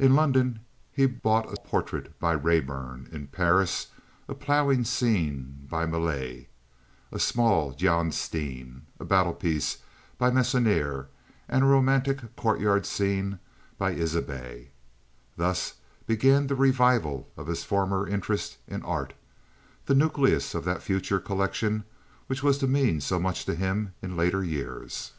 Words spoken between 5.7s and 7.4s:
by Millet, a